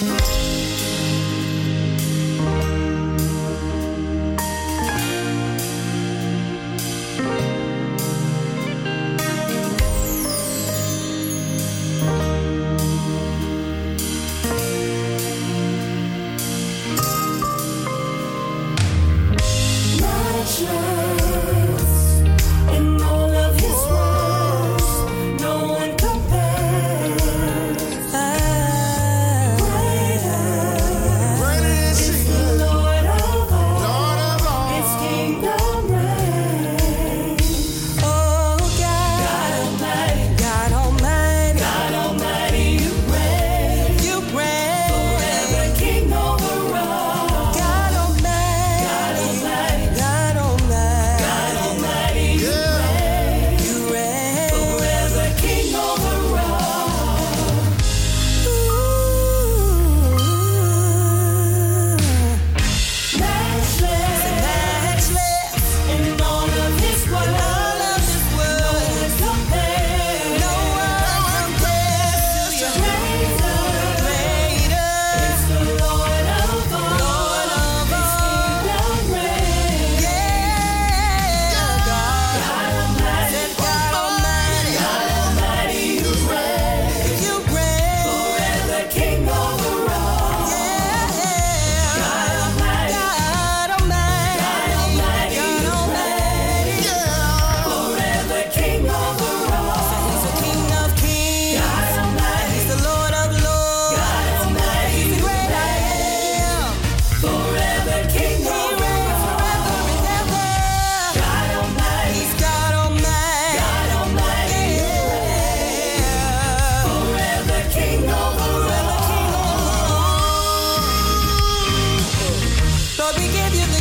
[0.00, 0.57] Bye.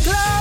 [0.07, 0.36] club.